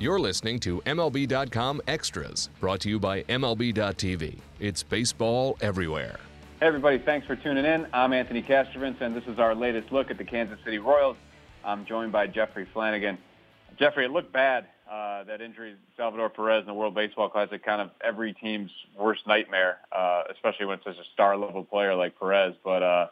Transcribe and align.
You're 0.00 0.20
listening 0.20 0.60
to 0.60 0.80
MLB.com 0.82 1.82
Extras, 1.88 2.50
brought 2.60 2.78
to 2.82 2.88
you 2.88 3.00
by 3.00 3.24
MLB.tv. 3.24 4.38
It's 4.60 4.84
baseball 4.84 5.58
everywhere. 5.60 6.20
Hey 6.60 6.66
everybody, 6.66 6.98
thanks 6.98 7.26
for 7.26 7.34
tuning 7.34 7.64
in. 7.64 7.84
I'm 7.92 8.12
Anthony 8.12 8.40
Castrovince, 8.40 9.00
and 9.00 9.16
this 9.16 9.24
is 9.26 9.40
our 9.40 9.56
latest 9.56 9.90
look 9.90 10.12
at 10.12 10.16
the 10.16 10.22
Kansas 10.22 10.60
City 10.64 10.78
Royals. 10.78 11.16
I'm 11.64 11.84
joined 11.84 12.12
by 12.12 12.28
Jeffrey 12.28 12.64
Flanagan. 12.72 13.18
Jeffrey, 13.76 14.04
it 14.04 14.12
looked 14.12 14.32
bad. 14.32 14.66
Uh, 14.88 15.24
that 15.24 15.40
injury, 15.40 15.74
Salvador 15.96 16.30
Perez 16.30 16.60
in 16.60 16.66
the 16.68 16.74
World 16.74 16.94
Baseball 16.94 17.28
Classic, 17.28 17.60
kind 17.64 17.82
of 17.82 17.90
every 18.00 18.34
team's 18.34 18.70
worst 18.96 19.26
nightmare, 19.26 19.78
uh, 19.90 20.22
especially 20.30 20.66
when 20.66 20.76
it's 20.76 20.84
such 20.84 20.96
a 20.96 21.08
star-level 21.12 21.64
player 21.64 21.96
like 21.96 22.16
Perez. 22.16 22.54
But 22.62 22.84
uh, 22.84 23.06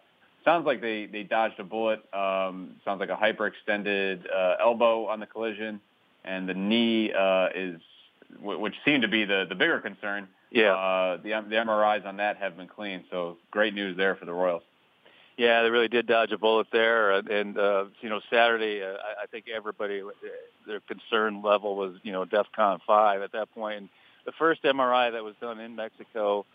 sounds 0.44 0.66
like 0.66 0.80
they, 0.80 1.06
they 1.06 1.24
dodged 1.24 1.58
a 1.58 1.64
bullet. 1.64 1.98
Um, 2.14 2.76
sounds 2.84 3.00
like 3.00 3.10
a 3.10 3.16
hyperextended 3.16 4.32
uh, 4.32 4.54
elbow 4.60 5.06
on 5.06 5.18
the 5.18 5.26
collision, 5.26 5.80
and 6.26 6.48
the 6.48 6.54
knee 6.54 7.12
uh, 7.12 7.48
is, 7.54 7.80
which 8.40 8.74
seemed 8.84 9.02
to 9.02 9.08
be 9.08 9.24
the, 9.24 9.46
the 9.48 9.54
bigger 9.54 9.80
concern. 9.80 10.28
Yeah. 10.50 10.74
Uh, 10.74 11.16
the, 11.16 11.30
the 11.48 11.56
MRIs 11.56 12.06
on 12.06 12.18
that 12.18 12.36
have 12.36 12.56
been 12.56 12.68
clean, 12.68 13.04
so 13.10 13.36
great 13.50 13.74
news 13.74 13.96
there 13.96 14.16
for 14.16 14.24
the 14.24 14.32
Royals. 14.32 14.62
Yeah, 15.36 15.62
they 15.62 15.70
really 15.70 15.88
did 15.88 16.06
dodge 16.06 16.32
a 16.32 16.38
bullet 16.38 16.68
there, 16.72 17.10
and 17.10 17.58
uh, 17.58 17.84
you 18.00 18.08
know 18.08 18.20
Saturday, 18.30 18.82
uh, 18.82 18.92
I, 18.92 19.24
I 19.24 19.26
think 19.30 19.46
everybody 19.54 20.02
their 20.66 20.80
concern 20.80 21.42
level 21.42 21.76
was 21.76 21.96
you 22.02 22.12
know 22.12 22.24
DEFCON 22.24 22.80
five 22.86 23.20
at 23.20 23.32
that 23.32 23.52
point. 23.52 23.76
And 23.76 23.88
the 24.24 24.32
first 24.32 24.62
MRI 24.62 25.12
that 25.12 25.22
was 25.22 25.34
done 25.38 25.60
in 25.60 25.76
Mexico 25.76 26.46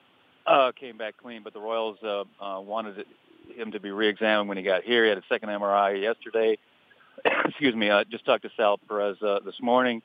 uh, 0.48 0.72
came 0.72 0.98
back 0.98 1.16
clean, 1.22 1.44
but 1.44 1.54
the 1.54 1.60
Royals 1.60 1.98
uh, 2.04 2.24
uh, 2.44 2.60
wanted 2.60 3.06
him 3.56 3.72
to 3.72 3.80
be 3.80 3.92
re-examined 3.92 4.50
when 4.50 4.58
he 4.58 4.64
got 4.64 4.84
here. 4.84 5.04
He 5.04 5.10
had 5.10 5.18
a 5.20 5.24
second 5.30 5.50
MRI 5.50 6.02
yesterday. 6.02 6.58
Excuse 7.46 7.76
me. 7.76 7.90
I 7.90 8.04
just 8.04 8.26
talked 8.26 8.44
to 8.44 8.52
Sal 8.58 8.78
Perez 8.78 9.18
uh, 9.22 9.40
this 9.46 9.60
morning, 9.62 10.02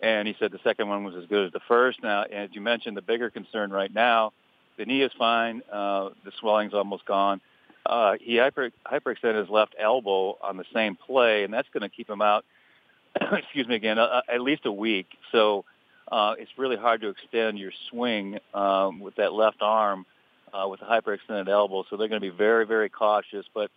and 0.00 0.26
he 0.26 0.34
said 0.38 0.52
the 0.52 0.60
second 0.64 0.88
one 0.88 1.04
was 1.04 1.14
as 1.16 1.26
good 1.26 1.46
as 1.46 1.52
the 1.52 1.60
first. 1.68 2.02
Now, 2.02 2.22
as 2.22 2.50
you 2.52 2.60
mentioned, 2.60 2.96
the 2.96 3.02
bigger 3.02 3.30
concern 3.30 3.70
right 3.70 3.92
now, 3.92 4.32
the 4.78 4.84
knee 4.84 5.02
is 5.02 5.12
fine. 5.18 5.62
Uh, 5.70 6.10
the 6.24 6.32
swelling's 6.40 6.74
almost 6.74 7.04
gone 7.06 7.40
uh, 7.84 8.14
he 8.20 8.38
hyper, 8.38 8.70
hyperextended 8.86 9.40
his 9.40 9.48
left 9.48 9.74
elbow 9.78 10.38
on 10.40 10.56
the 10.56 10.64
same 10.72 10.96
play, 10.96 11.44
and 11.44 11.52
that's 11.52 11.68
going 11.72 11.82
to 11.82 11.88
keep 11.88 12.08
him 12.08 12.22
out. 12.22 12.44
excuse 13.32 13.66
me 13.66 13.74
again, 13.74 13.98
uh, 13.98 14.22
at 14.32 14.40
least 14.40 14.64
a 14.66 14.72
week. 14.72 15.06
So 15.32 15.64
uh, 16.10 16.34
it's 16.38 16.50
really 16.56 16.76
hard 16.76 17.00
to 17.02 17.08
extend 17.08 17.58
your 17.58 17.72
swing 17.90 18.38
um, 18.54 19.00
with 19.00 19.16
that 19.16 19.32
left 19.32 19.58
arm 19.60 20.06
uh, 20.52 20.68
with 20.68 20.80
a 20.82 20.84
hyperextended 20.84 21.48
elbow. 21.48 21.84
So 21.90 21.96
they're 21.96 22.08
going 22.08 22.20
to 22.20 22.30
be 22.30 22.36
very, 22.36 22.66
very 22.66 22.88
cautious. 22.88 23.44
But 23.52 23.70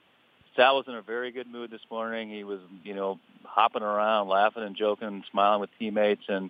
Sal 0.56 0.78
was 0.78 0.86
in 0.88 0.96
a 0.96 1.02
very 1.02 1.32
good 1.32 1.48
mood 1.48 1.72
this 1.72 1.82
morning. 1.92 2.30
He 2.30 2.44
was, 2.44 2.60
you 2.84 2.94
know, 2.94 3.20
hopping 3.44 3.84
around, 3.84 4.30
laughing 4.30 4.64
and 4.64 4.76
joking, 4.76 5.24
smiling 5.32 5.62
with 5.62 5.70
teammates, 5.78 6.24
and 6.28 6.50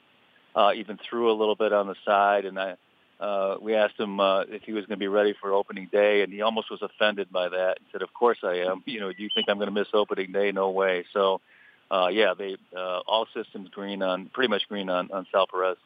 uh, 0.55 0.71
even 0.75 0.99
threw 1.09 1.31
a 1.31 1.33
little 1.33 1.55
bit 1.55 1.73
on 1.73 1.87
the 1.87 1.95
side. 2.05 2.45
And 2.45 2.59
I, 2.59 2.75
uh, 3.19 3.57
we 3.59 3.75
asked 3.75 3.99
him 3.99 4.19
uh, 4.19 4.41
if 4.41 4.63
he 4.63 4.73
was 4.73 4.85
going 4.85 4.97
to 4.97 5.03
be 5.03 5.07
ready 5.07 5.33
for 5.39 5.53
opening 5.53 5.89
day, 5.91 6.21
and 6.21 6.31
he 6.31 6.41
almost 6.41 6.69
was 6.69 6.81
offended 6.81 7.31
by 7.31 7.49
that. 7.49 7.77
He 7.79 7.85
said, 7.91 8.01
"Of 8.01 8.13
course 8.13 8.37
I 8.43 8.59
am. 8.59 8.83
You 8.85 8.99
know, 8.99 9.11
do 9.11 9.23
you 9.23 9.29
think 9.33 9.47
I'm 9.49 9.57
going 9.57 9.67
to 9.67 9.73
miss 9.73 9.87
opening 9.93 10.31
day? 10.31 10.51
No 10.51 10.69
way." 10.69 11.05
So, 11.11 11.41
uh, 11.89 12.09
yeah, 12.11 12.33
they 12.37 12.57
uh, 12.75 12.99
all 13.07 13.27
systems 13.33 13.69
green 13.69 14.01
on 14.03 14.29
pretty 14.33 14.49
much 14.49 14.67
green 14.69 14.89
on 14.89 15.09
on 15.11 15.25
Sal 15.31 15.47
Perez. 15.47 15.77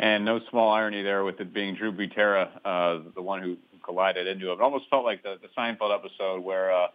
And 0.00 0.24
no 0.24 0.40
small 0.50 0.72
irony 0.72 1.02
there 1.02 1.24
with 1.24 1.40
it 1.40 1.52
being 1.52 1.74
Drew 1.74 1.90
Butera, 1.90 2.50
uh, 2.64 3.00
the 3.16 3.22
one 3.22 3.42
who 3.42 3.56
collided 3.82 4.28
into 4.28 4.50
it. 4.50 4.54
It 4.54 4.60
almost 4.60 4.84
felt 4.90 5.04
like 5.04 5.24
the, 5.24 5.38
the 5.42 5.48
Seinfeld 5.58 5.92
episode 5.92 6.44
where 6.44 6.72
uh, 6.72 6.86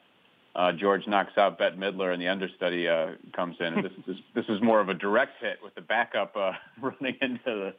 uh, 0.55 0.71
George 0.71 1.07
knocks 1.07 1.37
out 1.37 1.57
Bette 1.57 1.75
Midler 1.75 2.13
and 2.13 2.21
the 2.21 2.27
understudy 2.27 2.87
uh, 2.87 3.11
comes 3.35 3.57
in. 3.59 3.73
And 3.73 3.85
this 3.85 3.91
is 4.07 4.17
this 4.35 4.45
is 4.49 4.61
more 4.61 4.79
of 4.79 4.89
a 4.89 4.93
direct 4.93 5.41
hit 5.41 5.59
with 5.63 5.73
the 5.75 5.81
backup 5.81 6.35
uh, 6.35 6.53
running 6.81 7.17
into 7.21 7.39
the 7.45 7.73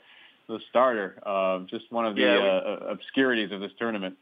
the 0.48 0.60
starter. 0.70 1.18
Uh, 1.24 1.60
just 1.70 1.90
one 1.90 2.06
of 2.06 2.16
the 2.16 2.22
yeah, 2.22 2.42
we, 2.42 2.48
uh, 2.48 2.92
obscurities 2.92 3.52
of 3.52 3.60
this 3.60 3.72
tournament. 3.78 4.16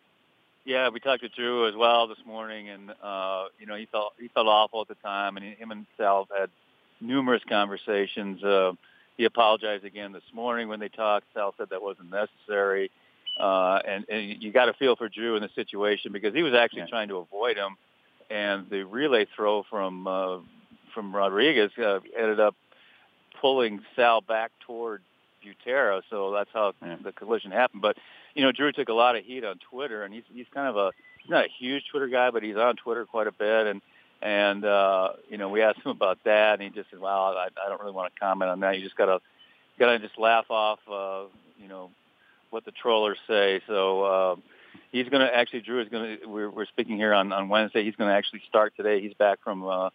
Yeah, 0.64 0.90
we 0.90 1.00
talked 1.00 1.22
to 1.22 1.28
Drew 1.28 1.66
as 1.68 1.74
well 1.74 2.06
this 2.06 2.18
morning, 2.24 2.68
and 2.68 2.90
uh, 3.02 3.46
you 3.58 3.66
know 3.66 3.74
he 3.74 3.86
felt 3.86 4.12
he 4.20 4.28
felt 4.28 4.46
awful 4.46 4.82
at 4.82 4.88
the 4.88 4.94
time, 4.96 5.36
and 5.36 5.44
he, 5.44 5.52
him 5.52 5.70
and 5.70 5.86
Sal 5.96 6.28
had 6.36 6.50
numerous 7.00 7.42
conversations. 7.48 8.42
Uh, 8.44 8.72
he 9.16 9.24
apologized 9.24 9.84
again 9.84 10.12
this 10.12 10.22
morning 10.32 10.68
when 10.68 10.78
they 10.78 10.88
talked. 10.88 11.26
Sal 11.34 11.54
said 11.58 11.68
that 11.70 11.82
wasn't 11.82 12.10
necessary, 12.10 12.90
uh, 13.40 13.80
and, 13.86 14.04
and 14.08 14.42
you 14.42 14.52
got 14.52 14.66
to 14.66 14.72
feel 14.74 14.94
for 14.94 15.08
Drew 15.08 15.36
in 15.36 15.42
the 15.42 15.50
situation 15.54 16.12
because 16.12 16.34
he 16.34 16.42
was 16.42 16.54
actually 16.54 16.80
yeah. 16.80 16.86
trying 16.86 17.08
to 17.08 17.16
avoid 17.16 17.56
him, 17.56 17.76
and 18.30 18.68
the 18.70 18.84
relay 18.84 19.26
throw 19.34 19.62
from 19.68 20.06
uh, 20.06 20.38
from 20.94 21.14
Rodriguez 21.14 21.70
uh, 21.78 22.00
ended 22.16 22.40
up 22.40 22.54
pulling 23.40 23.80
Sal 23.96 24.20
back 24.20 24.52
toward 24.66 25.02
Butera, 25.44 26.02
so 26.10 26.30
that's 26.32 26.50
how 26.52 26.72
yeah. 26.82 26.96
the 27.02 27.12
collision 27.12 27.50
happened. 27.50 27.82
But 27.82 27.96
you 28.34 28.42
know, 28.42 28.52
Drew 28.52 28.72
took 28.72 28.88
a 28.88 28.94
lot 28.94 29.16
of 29.16 29.24
heat 29.24 29.44
on 29.44 29.58
Twitter, 29.70 30.04
and 30.04 30.14
he's 30.14 30.24
he's 30.32 30.46
kind 30.54 30.68
of 30.68 30.76
a 30.76 30.92
he's 31.20 31.30
not 31.30 31.46
a 31.46 31.48
huge 31.58 31.84
Twitter 31.90 32.08
guy, 32.08 32.30
but 32.30 32.42
he's 32.42 32.56
on 32.56 32.76
Twitter 32.76 33.04
quite 33.04 33.26
a 33.26 33.32
bit, 33.32 33.66
and 33.66 33.82
and 34.20 34.64
uh, 34.64 35.10
you 35.28 35.36
know, 35.38 35.48
we 35.48 35.62
asked 35.62 35.80
him 35.80 35.90
about 35.90 36.18
that, 36.24 36.54
and 36.54 36.62
he 36.62 36.70
just 36.70 36.90
said, 36.90 37.00
"Well, 37.00 37.36
I, 37.36 37.48
I 37.64 37.68
don't 37.68 37.80
really 37.80 37.92
want 37.92 38.14
to 38.14 38.20
comment 38.20 38.50
on 38.50 38.60
that. 38.60 38.78
You 38.78 38.84
just 38.84 38.96
gotta 38.96 39.20
gotta 39.78 39.98
just 39.98 40.18
laugh 40.18 40.50
off, 40.50 40.78
uh, 40.90 41.24
you 41.60 41.68
know, 41.68 41.90
what 42.50 42.64
the 42.64 42.72
trollers 42.72 43.18
say." 43.26 43.60
So. 43.66 44.02
Uh, 44.04 44.36
He's 44.90 45.08
going 45.08 45.26
to 45.26 45.34
actually. 45.34 45.60
Drew 45.60 45.80
is 45.80 45.88
going 45.88 46.18
to. 46.18 46.26
We're, 46.26 46.50
we're 46.50 46.66
speaking 46.66 46.96
here 46.96 47.14
on 47.14 47.32
on 47.32 47.48
Wednesday. 47.48 47.84
He's 47.84 47.96
going 47.96 48.10
to 48.10 48.14
actually 48.14 48.42
start 48.48 48.74
today. 48.76 49.00
He's 49.00 49.14
back 49.14 49.38
from 49.42 49.66
uh, 49.66 49.90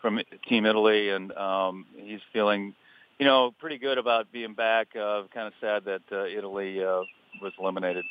from 0.00 0.20
Team 0.48 0.66
Italy, 0.66 1.10
and 1.10 1.32
um, 1.32 1.86
he's 1.96 2.20
feeling 2.32 2.74
you 3.18 3.26
know, 3.26 3.54
pretty 3.58 3.78
good 3.78 3.98
about 3.98 4.32
being 4.32 4.54
back. 4.54 4.88
Uh, 4.96 5.22
kind 5.32 5.46
of 5.46 5.52
sad 5.60 5.84
that 5.84 6.02
uh, 6.10 6.24
Italy 6.24 6.82
uh, 6.82 7.02
was 7.40 7.52
eliminated. 7.58 8.04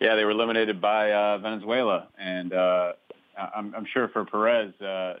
Yeah, 0.00 0.14
they 0.14 0.24
were 0.24 0.30
eliminated 0.30 0.80
by 0.80 1.12
uh, 1.12 1.38
Venezuela, 1.38 2.08
and 2.18 2.52
uh, 2.52 2.92
I'm, 3.36 3.74
I'm 3.74 3.86
sure 3.92 4.08
for 4.08 4.24
Perez, 4.24 4.72
uh, 4.80 5.14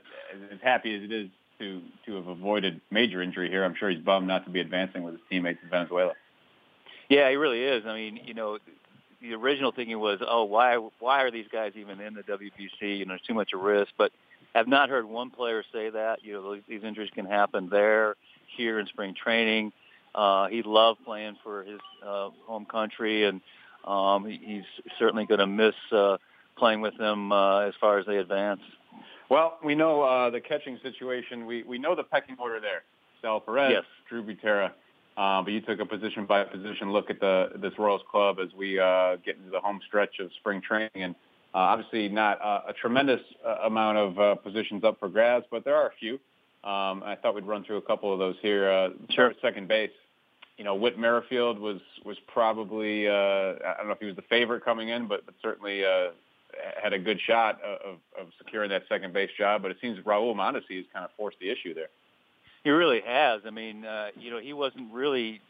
as 0.52 0.60
happy 0.62 0.94
as 0.94 1.02
it 1.02 1.12
is 1.12 1.28
to 1.58 1.82
to 2.06 2.14
have 2.14 2.28
avoided 2.28 2.80
major 2.90 3.20
injury 3.20 3.48
here, 3.48 3.64
I'm 3.64 3.74
sure 3.74 3.90
he's 3.90 4.02
bummed 4.04 4.28
not 4.28 4.44
to 4.44 4.50
be 4.50 4.60
advancing 4.60 5.02
with 5.02 5.14
his 5.14 5.22
teammates 5.28 5.58
in 5.64 5.70
Venezuela. 5.70 6.12
Yeah, 7.08 7.28
he 7.30 7.36
really 7.36 7.64
is. 7.64 7.84
I 7.86 7.94
mean, 7.94 8.20
you 8.24 8.34
know, 8.34 8.58
the 9.20 9.34
original 9.34 9.72
thinking 9.72 9.98
was, 9.98 10.20
oh, 10.26 10.44
why 10.44 10.76
why 10.98 11.22
are 11.22 11.30
these 11.30 11.46
guys 11.50 11.72
even 11.76 12.00
in 12.00 12.14
the 12.14 12.22
WBC? 12.22 12.98
You 12.98 13.04
know, 13.04 13.12
there's 13.12 13.22
too 13.22 13.34
much 13.34 13.52
of 13.52 13.60
a 13.60 13.62
risk, 13.62 13.92
but 13.96 14.12
I've 14.54 14.68
not 14.68 14.88
heard 14.88 15.04
one 15.04 15.30
player 15.30 15.64
say 15.72 15.90
that. 15.90 16.24
You 16.24 16.34
know, 16.34 16.56
these 16.68 16.82
injuries 16.82 17.10
can 17.14 17.26
happen 17.26 17.68
there, 17.68 18.14
here 18.56 18.78
in 18.78 18.86
spring 18.86 19.14
training. 19.14 19.72
Uh, 20.14 20.48
he 20.48 20.62
loved 20.62 21.04
playing 21.04 21.36
for 21.42 21.64
his 21.64 21.80
uh, 22.04 22.30
home 22.46 22.64
country, 22.64 23.24
and 23.24 23.40
um, 23.84 24.24
he's 24.26 24.64
certainly 24.98 25.26
going 25.26 25.40
to 25.40 25.46
miss 25.46 25.74
uh, 25.92 26.16
playing 26.56 26.80
with 26.80 26.96
them 26.98 27.30
uh, 27.30 27.60
as 27.60 27.74
far 27.80 27.98
as 27.98 28.06
they 28.06 28.16
advance. 28.16 28.60
Well, 29.28 29.58
we 29.62 29.74
know 29.74 30.02
uh, 30.02 30.30
the 30.30 30.40
catching 30.40 30.78
situation. 30.82 31.46
We 31.46 31.62
we 31.62 31.78
know 31.78 31.94
the 31.94 32.04
pecking 32.04 32.36
order 32.38 32.60
there. 32.60 32.82
Sal 33.20 33.40
Perez, 33.40 33.72
yes. 33.72 33.84
Drew 34.08 34.22
Butera. 34.22 34.72
Uh, 35.18 35.42
but 35.42 35.52
you 35.52 35.60
took 35.60 35.80
a 35.80 35.84
position 35.84 36.26
by 36.26 36.44
position 36.44 36.92
look 36.92 37.10
at 37.10 37.18
the 37.18 37.48
this 37.56 37.72
Royals 37.76 38.02
club 38.08 38.38
as 38.40 38.54
we 38.56 38.78
uh, 38.78 39.16
get 39.16 39.36
into 39.36 39.50
the 39.50 39.58
home 39.58 39.80
stretch 39.84 40.20
of 40.20 40.30
spring 40.38 40.62
training, 40.62 40.90
and 40.94 41.16
uh, 41.52 41.58
obviously 41.58 42.08
not 42.08 42.40
uh, 42.40 42.60
a 42.68 42.72
tremendous 42.72 43.20
uh, 43.44 43.66
amount 43.66 43.98
of 43.98 44.18
uh, 44.20 44.34
positions 44.36 44.84
up 44.84 45.00
for 45.00 45.08
grabs, 45.08 45.44
but 45.50 45.64
there 45.64 45.74
are 45.74 45.88
a 45.88 45.92
few. 45.98 46.14
Um, 46.62 47.02
I 47.04 47.16
thought 47.20 47.34
we'd 47.34 47.46
run 47.46 47.64
through 47.64 47.78
a 47.78 47.82
couple 47.82 48.12
of 48.12 48.20
those 48.20 48.36
here. 48.42 48.70
Uh, 48.70 48.90
sure. 49.10 49.32
Second 49.42 49.66
base. 49.66 49.90
You 50.56 50.62
know, 50.62 50.76
Whit 50.76 50.96
Merrifield 50.96 51.58
was 51.58 51.80
was 52.04 52.16
probably 52.28 53.08
uh, 53.08 53.12
I 53.12 53.74
don't 53.76 53.88
know 53.88 53.94
if 53.94 53.98
he 53.98 54.06
was 54.06 54.16
the 54.16 54.22
favorite 54.22 54.64
coming 54.64 54.90
in, 54.90 55.08
but, 55.08 55.26
but 55.26 55.34
certainly 55.42 55.84
uh, 55.84 56.10
had 56.80 56.92
a 56.92 56.98
good 56.98 57.20
shot 57.26 57.60
of, 57.62 57.96
of 58.16 58.28
securing 58.38 58.70
that 58.70 58.82
second 58.88 59.12
base 59.12 59.30
job. 59.36 59.62
But 59.62 59.72
it 59.72 59.78
seems 59.80 59.98
Raul 60.00 60.32
Mondesi 60.36 60.76
has 60.76 60.86
kind 60.92 61.04
of 61.04 61.10
forced 61.16 61.40
the 61.40 61.50
issue 61.50 61.74
there. 61.74 61.88
He 62.64 62.70
really 62.70 63.00
has. 63.00 63.42
I 63.46 63.50
mean, 63.50 63.84
uh, 63.84 64.08
you 64.18 64.30
know, 64.30 64.38
he 64.38 64.52
wasn't 64.52 64.92
really 64.92 65.40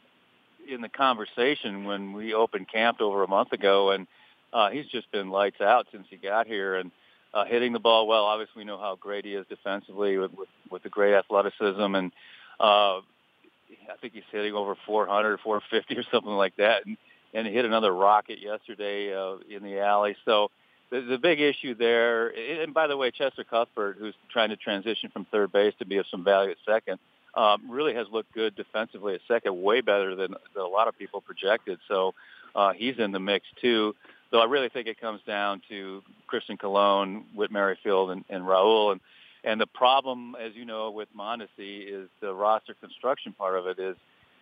in 0.69 0.81
the 0.81 0.89
conversation 0.89 1.83
when 1.85 2.13
we 2.13 2.33
opened 2.33 2.67
camp 2.71 3.01
over 3.01 3.23
a 3.23 3.27
month 3.27 3.51
ago, 3.51 3.91
and 3.91 4.07
uh, 4.53 4.69
he's 4.69 4.85
just 4.87 5.11
been 5.11 5.29
lights 5.29 5.61
out 5.61 5.87
since 5.91 6.07
he 6.09 6.17
got 6.17 6.47
here 6.47 6.75
and 6.75 6.91
uh, 7.33 7.45
hitting 7.45 7.73
the 7.73 7.79
ball 7.79 8.07
well. 8.07 8.25
Obviously, 8.25 8.61
we 8.61 8.65
know 8.65 8.77
how 8.77 8.95
great 8.95 9.25
he 9.25 9.33
is 9.33 9.45
defensively 9.47 10.17
with 10.17 10.33
with, 10.33 10.49
with 10.71 10.83
the 10.83 10.89
great 10.89 11.13
athleticism, 11.13 11.95
and 11.95 12.11
uh, 12.59 12.97
I 12.97 13.97
think 14.01 14.13
he's 14.13 14.23
hitting 14.31 14.53
over 14.53 14.75
400, 14.85 15.39
450 15.39 15.97
or 15.97 16.03
something 16.11 16.31
like 16.31 16.55
that, 16.57 16.85
and 16.85 16.97
and 17.33 17.47
he 17.47 17.53
hit 17.53 17.65
another 17.65 17.93
rocket 17.93 18.39
yesterday 18.39 19.13
uh, 19.13 19.37
in 19.49 19.63
the 19.63 19.79
alley. 19.79 20.15
So 20.25 20.49
the, 20.91 21.17
big 21.17 21.39
issue 21.39 21.75
there, 21.75 22.29
and 22.29 22.73
by 22.73 22.87
the 22.87 22.97
way, 22.97 23.11
Cheslor 23.11 23.47
Cuthbert, 23.49 23.97
who's 23.99 24.15
trying 24.31 24.49
to 24.49 24.55
transition 24.55 25.09
from 25.11 25.25
third 25.25 25.51
base 25.51 25.73
to 25.79 25.85
be 25.85 25.97
of 25.97 26.05
some 26.09 26.23
value 26.23 26.51
at 26.51 26.57
second, 26.65 26.99
um, 27.35 27.69
really 27.69 27.93
has 27.93 28.07
looked 28.11 28.33
good 28.33 28.55
defensively 28.55 29.13
at 29.13 29.21
second, 29.27 29.61
way 29.61 29.81
better 29.81 30.15
than, 30.15 30.35
than 30.55 30.63
a 30.63 30.67
lot 30.67 30.87
of 30.87 30.97
people 30.97 31.21
projected. 31.21 31.79
So 31.87 32.13
uh, 32.55 32.73
he's 32.73 32.97
in 32.97 33.11
the 33.11 33.19
mix 33.19 33.45
too. 33.61 33.95
So 34.31 34.39
I 34.39 34.45
really 34.45 34.69
think 34.69 34.87
it 34.87 34.99
comes 34.99 35.21
down 35.25 35.61
to 35.69 36.01
Christian 36.27 36.57
Colon, 36.57 37.25
Whit 37.35 37.51
Merrifield, 37.51 38.11
and, 38.11 38.25
and 38.29 38.43
Raul. 38.43 38.91
And 38.91 39.01
And 39.43 39.59
the 39.61 39.67
problem, 39.67 40.35
as 40.39 40.53
you 40.55 40.65
know, 40.65 40.91
with 40.91 41.09
Mondesi 41.15 41.87
is 41.87 42.09
the 42.19 42.33
roster 42.33 42.73
construction 42.73 43.33
part 43.33 43.57
of 43.57 43.67
it 43.67 43.79
is, 43.79 43.95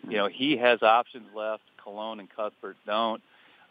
you 0.07 0.17
know, 0.17 0.27
he 0.27 0.57
has 0.57 0.81
options 0.81 1.27
left. 1.35 1.63
Colon 1.83 2.19
and 2.19 2.29
Cuthbert 2.35 2.77
don't. 2.85 3.21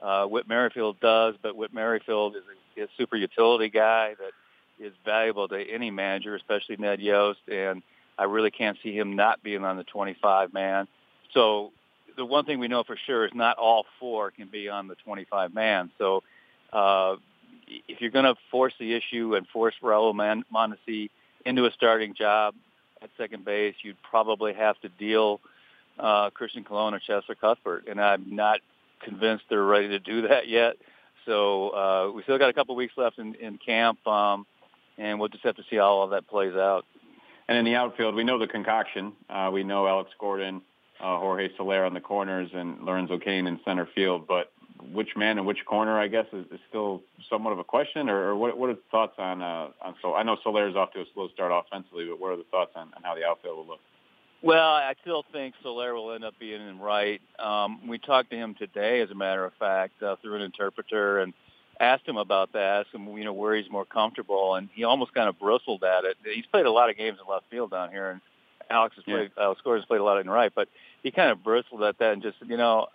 Uh, 0.01 0.27
Whit 0.27 0.49
Merrifield 0.49 1.01
does, 1.01 1.35
but 1.41 1.57
Whit 1.57 1.73
Merrifield 1.73 2.37
is 2.37 2.43
a, 2.77 2.85
a 2.85 2.87
super 2.99 3.17
utility 3.17 3.69
guy 3.69 4.15
that 4.19 4.85
is 4.85 4.93
valuable 5.05 5.49
to 5.49 5.59
any 5.59 5.91
manager, 5.91 6.35
especially 6.35 6.77
Ned 6.77 7.01
Yost. 7.01 7.41
And 7.51 7.83
I 8.19 8.25
really 8.25 8.51
can't 8.51 8.77
see 8.83 8.97
him 8.97 9.17
not 9.17 9.43
being 9.43 9.65
on 9.65 9.77
the 9.77 9.85
25 9.85 10.53
man. 10.53 10.87
So 11.33 11.73
the 12.17 12.25
one 12.25 12.45
thing 12.45 12.59
we 12.59 12.69
know 12.69 12.85
for 12.85 12.97
sure 13.07 13.27
is 13.27 13.33
not 13.35 13.59
all 13.59 13.87
four 13.99 14.31
can 14.31 14.49
be 14.49 14.69
on 14.69 14.89
the 14.89 14.95
25 14.97 15.55
man. 15.55 15.91
So 15.99 16.23
uh, 16.73 17.17
if 17.67 18.01
you're 18.01 18.11
going 18.11 18.25
to 18.25 18.37
force 18.51 18.75
the 18.79 18.95
issue 18.95 19.35
and 19.35 19.47
force 19.49 19.75
Raul 19.83 20.15
Mondesi 20.53 21.11
into 21.45 21.67
a 21.67 21.71
starting 21.73 22.15
job 22.15 22.55
at 23.03 23.11
second 23.17 23.45
base, 23.45 23.75
you'd 23.83 24.01
probably 24.03 24.55
have 24.55 24.81
to 24.81 24.89
deal 24.89 25.41
uh, 25.99 26.31
Christian 26.31 26.65
Colon 26.65 26.95
or 26.95 27.01
Cheslor 27.01 27.39
Cuthbert, 27.41 27.87
and 27.89 28.01
I'm 28.01 28.35
not 28.35 28.61
convinced 29.03 29.45
they're 29.49 29.63
ready 29.63 29.89
to 29.89 29.99
do 29.99 30.23
that 30.29 30.49
yet. 30.49 30.77
So 31.27 31.71
uh, 31.71 32.13
we 32.13 32.23
still 32.23 32.39
got 32.39 32.51
a 32.51 32.53
couple 32.53 32.77
weeks 32.77 32.95
left 32.97 33.19
in, 33.19 33.35
in 33.35 33.59
camp, 33.59 34.05
um, 34.07 34.47
and 34.97 35.19
we'll 35.19 35.29
just 35.29 35.45
have 35.45 35.57
to 35.57 35.65
see 35.69 35.77
how 35.77 35.83
all 35.83 36.09
that 36.09 36.29
plays 36.29 36.55
out. 36.55 36.85
And 37.49 37.59
in 37.59 37.65
the 37.65 37.75
outfield, 37.75 38.15
we 38.15 38.25
know 38.25 38.39
the 38.39 38.47
concoction. 38.47 39.13
Uh, 39.29 39.51
we 39.53 39.63
know 39.63 39.87
Alex 39.87 40.11
Gordon, 40.19 40.63
uh, 41.01 41.19
Jorge 41.19 41.49
Soler 41.57 41.85
on 41.85 41.95
the 41.95 42.01
corners, 42.01 42.51
and 42.53 42.83
Lorenzo 42.83 43.19
Cain 43.19 43.47
in 43.47 43.61
center 43.65 43.89
field. 43.95 44.27
But 44.27 44.53
which 44.93 45.17
man 45.17 45.39
and 45.39 45.47
which 45.47 45.65
corner, 45.65 45.99
I 45.99 46.09
guess, 46.09 46.27
is, 46.33 46.47
is 46.51 46.61
still 46.69 47.03
somewhat 47.31 47.53
of 47.53 47.59
a 47.59 47.65
question. 47.65 48.09
Or, 48.09 48.31
or 48.31 48.37
what, 48.37 48.57
what 48.59 48.71
are 48.71 48.75
the 48.75 48.81
thoughts 48.91 49.15
on 49.19 49.43
uh, 49.43 49.69
on 49.81 49.95
so? 50.03 50.15
I 50.15 50.23
know 50.23 50.37
Soler 50.43 50.69
is 50.69 50.77
off 50.77 50.93
to 50.93 51.01
a 51.01 51.05
slow 51.15 51.29
start 51.29 51.53
offensively, 51.53 52.07
but 52.07 52.21
what 52.21 52.33
are 52.33 52.37
the 52.37 52.47
thoughts 52.51 52.73
on, 52.75 52.93
on 52.97 53.03
how 53.03 53.15
the 53.15 53.25
outfield 53.25 53.57
will 53.59 53.67
look? 53.67 53.81
Well, 54.47 54.75
I 54.75 54.95
still 55.03 55.25
think 55.33 55.55
Soler 55.63 55.95
will 55.95 56.13
end 56.13 56.25
up 56.25 56.35
being 56.39 56.67
in 56.67 56.79
right. 56.79 57.21
Um, 57.39 57.89
we 57.89 57.99
talked 57.99 58.31
to 58.31 58.37
him 58.37 58.55
today, 58.55 59.01
as 59.01 59.11
a 59.11 59.15
matter 59.15 59.45
of 59.45 59.53
fact, 59.55 60.03
uh, 60.03 60.17
through 60.23 60.37
an 60.37 60.43
interpreter, 60.43 61.19
and 61.21 61.35
asked 61.81 62.07
him 62.07 62.17
about 62.17 62.53
that, 62.53 62.87
asked 62.87 62.95
him, 62.95 63.09
you 63.19 63.25
know, 63.25 63.33
where 63.33 63.57
he's 63.57 63.71
more 63.71 63.85
comfortable, 63.85 64.55
and 64.55 64.69
he 64.75 64.85
almost 64.85 65.13
kind 65.15 65.29
of 65.29 65.39
bristled 65.39 65.83
at 65.85 66.05
it. 66.05 66.17
He's 66.25 66.47
played 66.47 66.67
a 66.67 66.71
lot 66.71 66.91
of 66.91 66.97
games 66.97 67.19
in 67.21 67.31
left 67.31 67.47
field 67.51 67.73
down 67.73 67.91
here, 67.91 68.11
and 68.11 68.21
Alex 68.71 68.95
has 68.97 69.05
played, 69.05 69.31
yeah. 69.37 69.45
Alex 69.45 69.61
Gordon 69.63 69.83
has 69.83 69.87
played 69.87 70.01
a 70.01 70.05
lot 70.05 70.21
in 70.21 70.31
right, 70.31 70.53
but 70.55 70.69
he 71.03 71.11
kind 71.11 71.31
of 71.31 71.43
bristled 71.43 71.83
at 71.83 71.99
that 71.99 72.13
and 72.13 72.23
just, 72.23 72.37
you 72.47 72.57
know, 72.57 72.87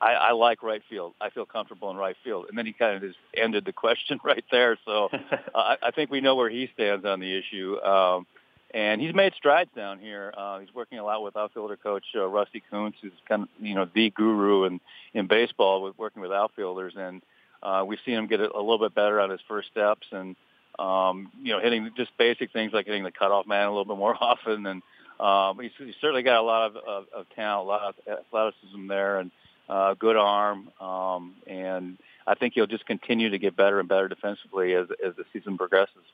I, 0.00 0.12
I 0.14 0.32
like 0.32 0.62
right 0.62 0.82
field. 0.88 1.14
I 1.20 1.30
feel 1.30 1.46
comfortable 1.46 1.90
in 1.90 1.96
right 1.96 2.16
field. 2.24 2.46
And 2.48 2.58
then 2.58 2.66
he 2.66 2.72
kind 2.72 2.96
of 2.96 3.02
just 3.02 3.18
ended 3.36 3.64
the 3.64 3.72
question 3.84 4.20
right 4.24 4.44
there. 4.50 4.78
So 4.84 5.10
uh, 5.32 5.36
I, 5.54 5.76
I 5.82 5.90
think 5.92 6.10
we 6.10 6.20
know 6.20 6.34
where 6.34 6.50
he 6.50 6.68
stands 6.74 7.04
on 7.04 7.20
the 7.20 7.38
issue. 7.38 7.78
Um, 7.80 8.26
and 8.74 9.00
he's 9.00 9.14
made 9.14 9.32
strides 9.34 9.70
down 9.74 9.98
here. 9.98 10.32
Uh, 10.36 10.58
he's 10.58 10.74
working 10.74 10.98
a 10.98 11.04
lot 11.04 11.22
with 11.22 11.36
outfielder 11.36 11.76
coach 11.76 12.04
uh, 12.14 12.26
Rusty 12.26 12.62
Kuntz, 12.70 12.98
who's 13.00 13.12
kind 13.28 13.42
of 13.42 13.48
you 13.60 13.74
know 13.74 13.88
the 13.94 14.10
guru 14.10 14.64
in 14.64 14.80
in 15.14 15.26
baseball 15.26 15.82
with 15.82 15.98
working 15.98 16.22
with 16.22 16.32
outfielders, 16.32 16.94
and 16.96 17.22
uh, 17.62 17.84
we've 17.86 17.98
seen 18.04 18.14
him 18.14 18.26
get 18.26 18.40
a, 18.40 18.52
a 18.54 18.58
little 18.60 18.78
bit 18.78 18.94
better 18.94 19.20
on 19.20 19.30
his 19.30 19.40
first 19.48 19.68
steps, 19.70 20.06
and 20.10 20.36
um, 20.78 21.30
you 21.42 21.52
know 21.52 21.60
hitting 21.60 21.90
just 21.96 22.10
basic 22.18 22.52
things 22.52 22.72
like 22.72 22.86
hitting 22.86 23.04
the 23.04 23.12
cutoff 23.12 23.46
man 23.46 23.66
a 23.66 23.70
little 23.70 23.84
bit 23.84 23.96
more 23.96 24.16
often, 24.20 24.66
and 24.66 24.82
um, 25.20 25.58
he's, 25.60 25.72
he's 25.78 25.94
certainly 26.00 26.22
got 26.22 26.38
a 26.38 26.42
lot 26.42 26.70
of, 26.70 26.76
of, 26.76 27.04
of 27.14 27.26
talent, 27.34 27.66
a 27.66 27.68
lot 27.68 27.94
of 28.06 28.18
athleticism 28.18 28.86
there, 28.88 29.20
and 29.20 29.30
uh, 29.68 29.94
good 29.94 30.16
arm, 30.16 30.68
um, 30.80 31.34
and 31.46 31.96
I 32.26 32.34
think 32.34 32.54
he'll 32.54 32.66
just 32.66 32.86
continue 32.86 33.30
to 33.30 33.38
get 33.38 33.56
better 33.56 33.80
and 33.80 33.88
better 33.88 34.08
defensively 34.08 34.74
as 34.74 34.88
as 35.04 35.14
the 35.16 35.24
season 35.32 35.56
progresses. 35.56 36.04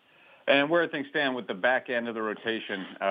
And 0.53 0.69
where 0.69 0.87
things 0.87 1.07
stand 1.09 1.35
with 1.35 1.47
the 1.47 1.55
back 1.55 1.89
end 1.89 2.09
of 2.09 2.15
the 2.15 2.21
rotation, 2.21 2.85
uh, 3.01 3.05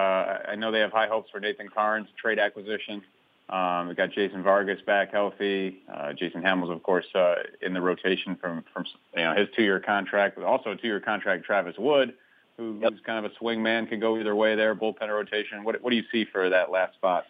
I 0.47 0.55
know 0.55 0.71
they 0.71 0.79
have 0.79 0.91
high 0.91 1.07
hopes 1.07 1.31
for 1.31 1.39
Nathan 1.39 1.69
Karns, 1.69 2.07
trade 2.15 2.37
acquisition. 2.37 3.01
Um, 3.49 3.87
we 3.87 3.95
got 3.95 4.11
Jason 4.11 4.43
Vargas 4.43 4.79
back 4.85 5.11
healthy. 5.11 5.79
Uh, 5.91 6.13
Jason 6.13 6.43
Hamels, 6.43 6.71
of 6.71 6.83
course, 6.83 7.07
uh, 7.15 7.37
in 7.63 7.73
the 7.73 7.81
rotation 7.81 8.35
from 8.35 8.63
from 8.71 8.85
you 9.17 9.23
know 9.23 9.33
his 9.33 9.47
two-year 9.55 9.79
contract, 9.79 10.35
but 10.35 10.45
also 10.45 10.71
a 10.71 10.75
two-year 10.75 10.99
contract. 10.99 11.43
Travis 11.43 11.75
Wood, 11.79 12.13
who, 12.57 12.77
yep. 12.79 12.91
who's 12.91 13.01
kind 13.03 13.25
of 13.25 13.31
a 13.31 13.35
swing 13.35 13.63
man, 13.63 13.87
can 13.87 13.99
go 13.99 14.17
either 14.19 14.35
way 14.35 14.55
there. 14.55 14.75
Bullpen 14.75 15.09
rotation. 15.09 15.63
What 15.63 15.81
what 15.81 15.89
do 15.89 15.95
you 15.95 16.05
see 16.11 16.25
for 16.31 16.47
that 16.47 16.69
last 16.69 16.93
spot? 16.93 17.25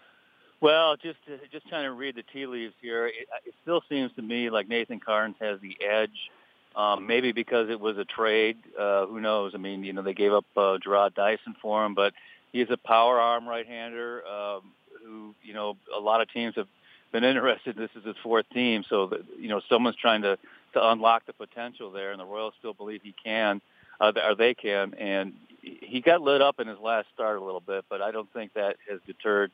Well, 0.59 0.97
just 0.97 1.25
to, 1.25 1.39
just 1.53 1.69
trying 1.69 1.85
to 1.85 1.91
read 1.91 2.15
the 2.15 2.23
tea 2.33 2.45
leaves 2.47 2.75
here, 2.81 3.07
it, 3.07 3.27
it 3.45 3.53
still 3.61 3.81
seems 3.87 4.11
to 4.17 4.21
me 4.21 4.49
like 4.49 4.67
Nathan 4.67 4.99
Karns 4.99 5.37
has 5.39 5.61
the 5.61 5.77
edge. 5.81 6.29
Um, 6.75 7.05
maybe 7.05 7.33
because 7.33 7.69
it 7.69 7.79
was 7.79 7.97
a 7.97 8.05
trade. 8.05 8.57
Uh, 8.79 9.05
who 9.05 9.19
knows? 9.19 9.51
I 9.53 9.57
mean, 9.57 9.83
you 9.83 9.91
know, 9.91 10.01
they 10.01 10.13
gave 10.13 10.31
up 10.31 10.45
uh, 10.55 10.77
Jarrod 10.85 11.13
Dyson 11.15 11.55
for 11.61 11.85
him, 11.85 11.93
but 11.93 12.13
he's 12.53 12.69
a 12.69 12.77
power 12.77 13.19
arm 13.19 13.47
right-hander 13.47 14.25
um, 14.25 14.61
who, 15.05 15.35
you 15.43 15.53
know, 15.53 15.75
a 15.95 15.99
lot 15.99 16.21
of 16.21 16.31
teams 16.31 16.55
have 16.55 16.67
been 17.11 17.23
interested. 17.31 17.75
This 17.75 17.89
is 17.95 18.05
his 18.05 18.15
fourth 18.23 18.45
team, 18.53 18.83
so 18.89 19.07
that, 19.07 19.21
you 19.37 19.49
know, 19.49 19.61
someone's 19.69 19.97
trying 19.97 20.21
to 20.21 20.37
to 20.73 20.89
unlock 20.89 21.25
the 21.25 21.33
potential 21.33 21.91
there, 21.91 22.11
and 22.11 22.19
the 22.19 22.25
Royals 22.25 22.53
still 22.59 22.73
believe 22.73 23.01
he 23.03 23.13
can, 23.21 23.61
uh, 23.99 24.13
or 24.25 24.35
they 24.35 24.53
can. 24.53 24.93
And 24.93 25.33
he 25.61 26.01
got 26.01 26.21
lit 26.21 26.41
up 26.41 26.59
in 26.59 26.67
his 26.67 26.79
last 26.79 27.07
start 27.13 27.37
a 27.37 27.43
little 27.43 27.59
bit, 27.59 27.85
but 27.89 28.01
I 28.01 28.11
don't 28.11 28.31
think 28.31 28.53
that 28.53 28.77
has 28.89 28.99
deterred 29.05 29.51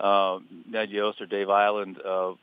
uh, 0.00 0.38
Ned 0.68 0.90
Yost 0.90 1.20
or 1.20 1.26
Dave 1.26 1.48
Eiland 1.48 1.96
uh, 2.04 2.34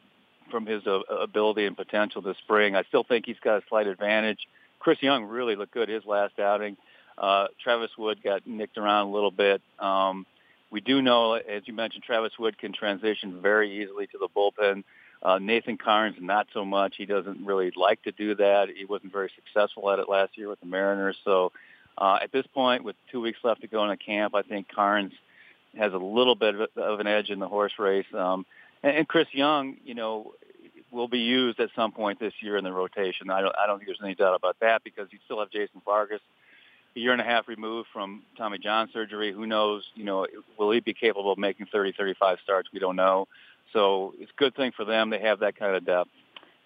from 0.50 0.66
his 0.66 0.86
uh, 0.88 1.00
ability 1.10 1.66
and 1.66 1.78
potential 1.78 2.22
this 2.22 2.38
spring. 2.38 2.76
I 2.76 2.84
still 2.84 3.04
think 3.04 3.26
he's 3.26 3.40
got 3.44 3.64
a 3.64 3.68
slight 3.70 3.88
advantage. 3.88 4.40
Chris 4.80 5.02
Young 5.02 5.26
really 5.26 5.56
looked 5.56 5.74
good 5.74 5.90
his 5.90 6.06
last 6.06 6.40
outing. 6.40 6.78
Uh, 7.18 7.48
Travis 7.62 7.92
Wood 7.98 8.24
got 8.24 8.48
nicked 8.48 8.78
around 8.78 9.08
a 9.08 9.12
little 9.12 9.32
bit. 9.32 9.62
Um, 9.80 10.26
we 10.72 10.82
do 10.82 11.02
know, 11.02 11.34
as 11.34 11.64
you 11.66 11.74
mentioned, 11.74 12.04
Travis 12.04 12.32
Wood 12.40 12.58
can 12.58 12.74
transition 12.74 13.42
very 13.42 13.84
easily 13.84 14.08
to 14.08 14.18
the 14.18 14.28
bullpen. 14.36 14.84
Uh, 15.22 15.38
Nathan 15.38 15.78
Karns, 15.78 16.16
not 16.20 16.48
so 16.54 16.66
much. 16.66 16.96
He 16.98 17.06
doesn't 17.06 17.46
really 17.46 17.72
like 17.76 18.02
to 18.04 18.12
do 18.12 18.34
that. 18.36 18.70
He 18.76 18.86
wasn't 18.86 19.12
very 19.12 19.30
successful 19.36 19.92
at 19.92 20.00
it 20.00 20.10
last 20.10 20.38
year 20.38 20.50
with 20.50 20.60
the 20.62 20.66
Mariners. 20.66 21.18
So 21.24 21.52
uh, 21.98 22.18
at 22.24 22.32
this 22.32 22.48
point, 22.48 22.84
with 22.84 22.96
two 23.12 23.22
weeks 23.22 23.38
left 23.44 23.62
to 23.62 23.68
go 23.68 23.84
in 23.84 23.90
the 23.90 23.98
camp, 23.98 24.34
I 24.34 24.42
think 24.42 24.68
Karns 24.68 25.14
has 25.78 25.94
a 25.94 25.98
little 25.98 26.36
bit 26.36 26.56
of 26.76 27.00
an 27.00 27.08
edge 27.08 27.30
in 27.30 27.40
the 27.40 27.48
horse 27.48 27.74
race. 27.78 28.06
Um, 28.14 28.46
and, 28.84 28.98
and 28.98 29.08
Chris 29.08 29.28
Young, 29.32 29.78
you 29.84 29.94
know, 29.94 30.34
will 30.92 31.08
be 31.08 31.20
used 31.20 31.60
at 31.60 31.70
some 31.76 31.92
point 31.92 32.20
this 32.20 32.34
year 32.42 32.58
in 32.58 32.64
the 32.64 32.72
rotation. 32.72 33.30
I 33.30 33.42
don't, 33.42 33.56
I 33.58 33.66
don't 33.66 33.80
think 33.80 33.88
there's 33.88 34.02
any 34.04 34.16
doubt 34.16 34.36
about 34.36 34.58
that 34.60 34.84
because 34.84 35.08
you 35.12 35.20
still 35.26 35.40
have 35.40 35.50
Jason 35.50 35.82
Vargas, 35.86 36.22
a 36.96 37.00
year 37.00 37.14
and 37.14 37.22
a 37.22 37.24
half 37.24 37.48
removed 37.48 37.88
from 37.94 38.24
Tommy 38.38 38.58
John 38.58 38.90
surgery. 38.92 39.32
Who 39.32 39.46
knows? 39.46 39.84
You 39.96 40.04
know, 40.04 40.28
will 40.58 40.72
he 40.72 40.82
be 40.82 40.94
capable 40.94 41.32
of 41.32 41.38
making 41.38 41.68
30, 41.72 41.94
35 41.98 42.40
starts? 42.44 42.70
We 42.74 42.80
don't 42.80 42.98
know. 42.98 43.28
So 43.72 44.14
it's 44.20 44.32
a 44.32 44.40
good 44.40 44.56
thing 44.56 44.74
for 44.76 44.84
them. 44.84 45.10
They 45.10 45.20
have 45.20 45.40
that 45.40 45.56
kind 45.56 45.76
of 45.76 45.86
depth. 45.86 46.10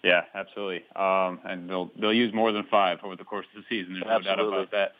Yeah, 0.02 0.22
absolutely. 0.34 0.84
Um, 0.94 1.40
and 1.44 1.70
they'll 1.70 1.90
they'll 1.98 2.12
use 2.12 2.32
more 2.34 2.52
than 2.52 2.64
five 2.64 2.98
over 3.02 3.16
the 3.16 3.24
course 3.24 3.46
of 3.56 3.62
the 3.62 3.66
season. 3.68 3.94
There's 3.94 4.06
absolutely. 4.06 4.44
no 4.44 4.50
doubt 4.50 4.58
about 4.58 4.70
that. 4.72 4.92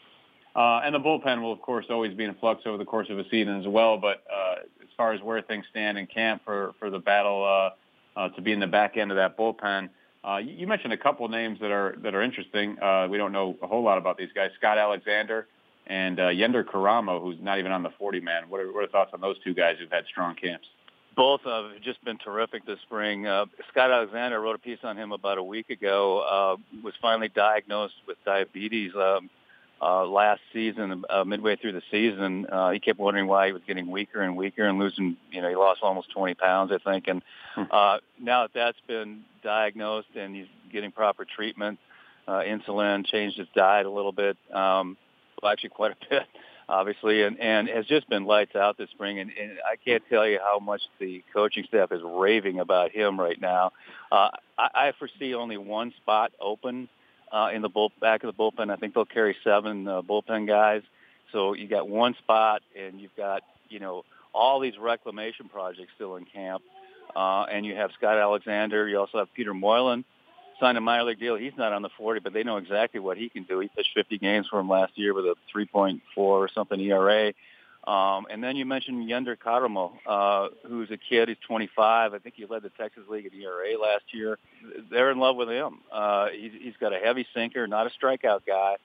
Uh, 0.56 0.80
and 0.84 0.94
the 0.94 0.98
bullpen 0.98 1.42
will, 1.42 1.52
of 1.52 1.60
course, 1.60 1.84
always 1.90 2.14
be 2.14 2.25
in 2.25 2.34
flux 2.36 2.62
over 2.64 2.78
the 2.78 2.84
course 2.84 3.08
of 3.10 3.18
a 3.18 3.28
season 3.28 3.60
as 3.60 3.66
well. 3.66 3.98
But 3.98 4.25
uh, 4.34 4.62
as 4.82 4.88
far 4.96 5.12
as 5.12 5.20
where 5.20 5.42
things 5.42 5.66
stand 5.70 5.98
in 5.98 6.06
camp 6.06 6.42
for, 6.46 6.72
for 6.78 6.88
the 6.88 6.98
battle 6.98 7.44
uh, 7.44 8.18
uh, 8.18 8.28
to 8.30 8.40
be 8.40 8.52
in 8.52 8.60
the 8.60 8.66
back 8.66 8.96
end 8.96 9.10
of 9.10 9.18
that 9.18 9.36
bullpen, 9.36 9.90
uh, 10.26 10.38
you, 10.38 10.66
mentioned 10.66 10.94
a 10.94 10.96
couple 10.96 11.28
names 11.28 11.60
that 11.60 11.70
are 11.70 11.94
that 12.02 12.14
are 12.14 12.22
interesting. 12.22 12.76
Uh, 12.80 13.06
we 13.08 13.16
don't 13.16 13.30
know 13.30 13.56
a 13.62 13.66
whole 13.66 13.84
lot 13.84 13.96
about 13.96 14.18
these 14.18 14.30
guys. 14.34 14.50
Scott 14.58 14.76
Alexander 14.76 15.46
and 15.86 16.18
uh, 16.18 16.25
Yender 16.25 16.64
Caramo, 16.64 17.22
who's 17.22 17.36
not 17.40 17.60
even 17.60 17.70
on 17.70 17.84
the 17.84 17.90
40 17.96 18.20
man. 18.20 18.48
What 18.48 18.60
are, 18.60 18.72
what 18.72 18.82
are 18.82 18.88
thoughts 18.88 19.12
on 19.14 19.20
those 19.20 19.36
two 19.44 19.54
guys 19.54 19.76
who've 19.78 19.90
had 19.90 20.04
strong 20.06 20.34
camps? 20.34 20.66
Both 21.14 21.42
have 21.44 21.80
just 21.80 22.04
been 22.04 22.18
terrific 22.18 22.66
this 22.66 22.80
spring. 22.80 23.26
Uh, 23.26 23.46
Scott 23.70 23.92
Alexander 23.92 24.40
wrote 24.40 24.56
a 24.56 24.58
piece 24.58 24.80
on 24.82 24.96
him 24.96 25.12
about 25.12 25.38
a 25.38 25.44
week 25.44 25.70
ago. 25.70 26.20
Uh, 26.20 26.82
was 26.82 26.94
finally 27.00 27.28
diagnosed 27.28 27.94
with 28.08 28.16
diabetes. 28.25 28.92
Um, 28.96 29.30
uh, 29.80 30.06
last 30.06 30.40
season, 30.52 31.04
uh, 31.11 31.25
midway 31.25 31.56
through 31.56 31.73
the 31.73 31.83
season, 31.90 32.47
uh, 32.47 32.71
he 32.71 32.80
kept 32.80 32.99
wondering 32.99 33.26
why 33.26 33.47
he 33.47 33.52
was 33.52 33.62
getting 33.66 33.90
weaker 33.90 34.23
and 34.23 34.37
weaker 34.37 34.64
and 34.64 34.78
losing. 34.78 35.16
You 35.30 35.42
know, 35.42 35.49
he 35.49 35.54
lost 35.54 35.80
almost 35.83 36.11
20 36.12 36.35
pounds, 36.35 36.73
I 36.73 36.78
think. 36.78 37.09
And 37.09 37.23
hmm. 37.54 37.64
uh, 37.71 37.99
now 38.18 38.42
that 38.42 38.52
that's 38.54 38.80
been 38.87 39.23
diagnosed 39.42 40.09
and 40.16 40.35
he's 40.35 40.47
getting 40.73 40.92
proper 40.92 41.25
treatment, 41.25 41.78
uh, 42.26 42.40
insulin, 42.40 43.04
changed 43.06 43.38
his 43.38 43.49
diet 43.54 43.87
a 43.87 43.90
little 43.90 44.12
bit, 44.12 44.37
um, 44.52 44.97
well, 45.42 45.52
actually 45.52 45.71
quite 45.71 45.92
a 45.92 45.97
bit, 46.11 46.23
obviously, 46.68 47.23
and 47.23 47.38
and 47.38 47.68
has 47.68 47.85
just 47.87 48.09
been 48.09 48.25
lights 48.25 48.56
out 48.56 48.78
this 48.78 48.90
spring. 48.90 49.18
And, 49.18 49.30
and 49.30 49.59
I 49.71 49.76
can't 49.76 50.02
tell 50.09 50.26
you 50.26 50.38
how 50.42 50.59
much 50.59 50.80
the 50.99 51.23
coaching 51.35 51.64
staff 51.68 51.92
is 51.92 52.00
raving 52.02 52.61
about 52.61 52.92
him 52.92 53.21
right 53.21 53.40
now. 53.40 53.73
Uh, 54.11 54.30
I, 54.59 54.68
I 54.75 54.92
foresee 54.99 55.35
only 55.35 55.59
one 55.59 55.92
spot 55.99 56.33
open 56.40 56.88
uh, 57.33 57.50
in 57.52 57.62
the 57.62 57.68
bull, 57.68 57.92
back 58.00 58.25
of 58.25 58.35
the 58.35 58.42
bullpen. 58.42 58.71
I 58.71 58.76
think 58.76 58.95
they'll 58.95 59.04
carry 59.04 59.37
seven 59.45 59.87
uh, 59.87 60.02
bullpen 60.02 60.47
guys. 60.47 60.83
So 61.33 61.54
you 61.54 61.68
got 61.68 61.88
one 61.88 62.14
spot, 62.14 62.62
and 62.78 63.00
you've 63.00 63.16
got 63.16 63.42
you 63.68 63.80
know 63.80 64.04
all 64.33 64.61
these 64.61 64.78
reclamation 64.78 65.49
projects 65.49 65.92
still 65.95 66.16
in 66.16 66.25
camp, 66.25 66.62
uh, 67.14 67.45
and 67.45 67.64
you 67.64 67.75
have 67.75 67.90
Scott 67.97 68.18
Alexander. 68.18 68.88
You 68.88 68.99
also 68.99 69.18
have 69.18 69.33
Peter 69.35 69.54
Moylan, 69.54 70.04
signed 70.61 70.78
a 70.78 70.80
minor 70.80 71.04
league 71.04 71.21
deal. 71.21 71.37
He's 71.37 71.56
not 71.56 71.73
on 71.73 71.83
the 71.83 71.90
40, 71.97 72.21
but 72.21 72.33
they 72.33 72.42
know 72.42 72.56
exactly 72.56 73.00
what 73.00 73.16
he 73.16 73.28
can 73.28 73.45
do. 73.45 73.61
He 73.61 73.68
pitched 73.68 73.90
50 73.95 74.18
games 74.18 74.47
for 74.49 74.59
him 74.59 74.68
last 74.68 74.97
year 74.97 75.14
with 75.14 75.25
a 75.25 75.35
3.4 75.54 76.00
or 76.16 76.49
something 76.54 76.80
ERA. 76.80 77.33
Um, 77.86 78.26
and 78.28 78.42
then 78.42 78.56
you 78.56 78.66
mentioned 78.66 79.08
Yender 79.08 79.36
Caramo, 79.36 79.92
uh, 80.06 80.48
who's 80.66 80.90
a 80.90 80.96
kid. 80.96 81.28
He's 81.28 81.38
25. 81.46 82.14
I 82.14 82.18
think 82.18 82.34
he 82.34 82.44
led 82.44 82.62
the 82.62 82.70
Texas 82.70 83.04
League 83.08 83.26
in 83.26 83.40
ERA 83.40 83.78
last 83.80 84.04
year. 84.12 84.38
They're 84.90 85.12
in 85.12 85.18
love 85.18 85.36
with 85.36 85.48
him. 85.48 85.78
Uh, 85.92 86.28
he's, 86.30 86.52
he's 86.60 86.76
got 86.80 86.92
a 86.92 86.98
heavy 86.98 87.26
sinker, 87.32 87.66
not 87.68 87.86
a 87.86 87.90
strikeout 87.90 88.40
guy, 88.44 88.76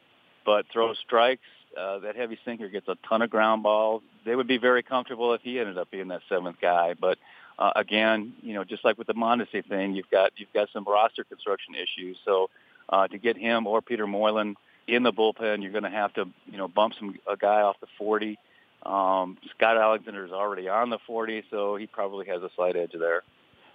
but 0.46 0.68
throws 0.72 1.00
strikes. 1.00 1.42
Uh, 1.76 2.00
that 2.00 2.16
heavy 2.16 2.38
sinker 2.46 2.68
gets 2.68 2.88
a 2.90 2.98
ton 3.08 3.22
of 3.22 3.30
ground 3.30 3.64
balls. 3.64 4.04
They 4.26 4.36
would 4.36 4.48
be 4.48 4.58
very 4.58 4.84
comfortable 4.84 5.34
if 5.34 5.42
he 5.42 5.60
ended 5.60 5.78
up 5.78 5.90
being 5.90 6.10
that 6.10 6.22
seventh 6.30 6.58
guy. 6.62 6.94
But 6.94 7.18
uh, 7.58 7.72
again, 7.76 8.34
you 8.44 8.54
know, 8.54 8.64
just 8.64 8.86
like 8.86 8.98
with 8.98 9.08
the 9.08 9.14
Mondesi 9.14 9.66
thing, 9.66 9.96
you've 9.96 10.10
got 10.12 10.34
you've 10.36 10.54
got 10.54 10.70
some 10.74 10.84
roster 10.84 11.24
construction 11.24 11.74
issues. 11.76 12.18
So 12.26 12.50
uh, 12.90 13.08
to 13.08 13.18
get 13.18 13.38
him 13.38 13.68
or 13.68 13.82
Peter 13.82 14.06
Moylan 14.06 14.58
in 14.88 15.04
the 15.04 15.14
bullpen, 15.14 15.64
you're 15.64 15.72
going 15.72 15.86
to 15.86 15.90
have 15.90 16.14
to 16.16 16.28
you 16.46 16.58
know 16.58 16.68
bump 16.68 16.94
some 17.00 17.16
a 17.28 17.38
guy 17.38 17.62
off 17.62 17.80
the 17.80 17.88
40 17.98 18.38
um, 18.86 19.38
Scott 19.56 19.78
Alexander 19.78 20.26
is 20.26 20.32
already 20.32 20.68
on 20.68 20.90
the 20.90 21.00
40, 21.06 21.44
so 21.50 21.76
he 21.76 21.88
probably 21.88 22.26
has 22.28 22.42
a 22.42 22.50
slight 22.56 22.76
edge 22.76 22.94
there. 22.98 23.24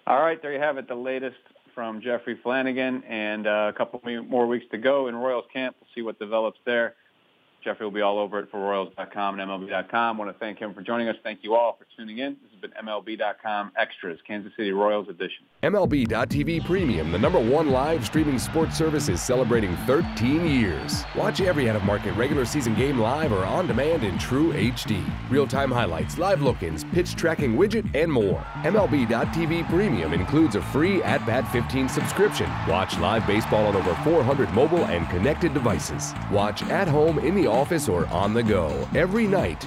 All 0.06 0.20
right, 0.20 0.40
there 0.40 0.52
you 0.52 0.60
have 0.60 0.78
it, 0.78 0.88
the 0.88 0.94
latest 0.94 1.36
from 1.74 2.00
Jeffrey 2.00 2.38
Flanagan, 2.42 3.04
and 3.04 3.46
uh, 3.46 3.70
a 3.72 3.76
couple 3.76 4.00
more 4.28 4.46
weeks 4.46 4.64
to 4.70 4.78
go 4.78 5.08
in 5.08 5.14
Royals 5.14 5.44
camp. 5.52 5.76
We'll 5.80 5.88
see 5.94 6.02
what 6.02 6.18
develops 6.18 6.58
there. 6.64 6.94
Jeffrey 7.62 7.84
will 7.84 7.92
be 7.92 8.00
all 8.00 8.18
over 8.18 8.38
it 8.38 8.50
for 8.50 8.60
Royals.com 8.60 9.38
and 9.38 9.50
MLB.com. 9.50 10.16
I 10.16 10.18
want 10.18 10.32
to 10.32 10.38
thank 10.38 10.58
him 10.58 10.72
for 10.72 10.82
joining 10.82 11.08
us. 11.08 11.16
Thank 11.22 11.40
you 11.42 11.54
all 11.54 11.76
for 11.76 11.86
tuning 11.96 12.18
in. 12.18 12.36
Has 12.56 12.70
been 12.70 12.86
MLB.com 12.86 13.72
Extras, 13.78 14.18
Kansas 14.26 14.52
City 14.56 14.72
Royals 14.72 15.08
edition. 15.08 15.44
MLB.tv 15.62 16.64
Premium, 16.64 17.12
the 17.12 17.18
number 17.18 17.38
one 17.40 17.70
live 17.70 18.06
streaming 18.06 18.38
sports 18.38 18.78
service, 18.78 19.08
is 19.10 19.20
celebrating 19.20 19.76
13 19.78 20.46
years. 20.46 21.04
Watch 21.14 21.40
every 21.42 21.68
out-of-market 21.68 22.12
regular 22.12 22.46
season 22.46 22.74
game 22.74 22.98
live 22.98 23.32
or 23.32 23.44
on 23.44 23.66
demand 23.66 24.04
in 24.04 24.16
true 24.18 24.54
HD. 24.54 25.04
Real-time 25.28 25.70
highlights, 25.70 26.16
live 26.18 26.40
look-ins, 26.40 26.84
pitch 26.84 27.14
tracking 27.14 27.56
widget, 27.56 27.94
and 27.94 28.10
more. 28.10 28.40
MLB.tv 28.62 29.68
Premium 29.68 30.14
includes 30.14 30.54
a 30.54 30.62
free 30.62 31.02
At-Bat 31.02 31.50
15 31.52 31.90
subscription. 31.90 32.48
Watch 32.68 32.98
live 32.98 33.26
baseball 33.26 33.66
on 33.66 33.76
over 33.76 33.94
400 33.96 34.50
mobile 34.54 34.84
and 34.86 35.08
connected 35.10 35.52
devices. 35.52 36.14
Watch 36.30 36.62
at 36.64 36.88
home 36.88 37.18
in 37.18 37.34
the 37.34 37.46
office 37.46 37.88
or 37.88 38.06
on 38.06 38.32
the 38.32 38.42
go, 38.42 38.88
every 38.94 39.26
night, 39.26 39.66